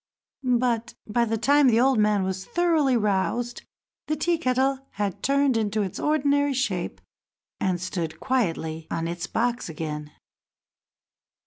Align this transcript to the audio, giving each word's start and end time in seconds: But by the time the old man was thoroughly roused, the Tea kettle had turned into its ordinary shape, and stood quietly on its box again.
But 0.41 0.95
by 1.05 1.25
the 1.25 1.37
time 1.37 1.67
the 1.67 1.79
old 1.79 1.99
man 1.99 2.23
was 2.23 2.43
thoroughly 2.43 2.97
roused, 2.97 3.61
the 4.07 4.15
Tea 4.15 4.39
kettle 4.39 4.79
had 4.93 5.21
turned 5.21 5.55
into 5.57 5.83
its 5.83 5.99
ordinary 5.99 6.55
shape, 6.55 6.99
and 7.59 7.79
stood 7.79 8.19
quietly 8.19 8.87
on 8.89 9.07
its 9.07 9.27
box 9.27 9.69
again. 9.69 10.11